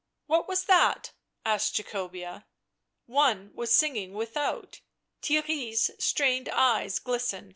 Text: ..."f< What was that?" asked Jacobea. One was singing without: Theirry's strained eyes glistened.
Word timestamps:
..."f< 0.25 0.29
What 0.29 0.47
was 0.47 0.63
that?" 0.63 1.11
asked 1.45 1.75
Jacobea. 1.75 2.47
One 3.05 3.51
was 3.53 3.75
singing 3.77 4.13
without: 4.15 4.81
Theirry's 5.21 5.91
strained 6.03 6.49
eyes 6.49 6.97
glistened. 6.97 7.49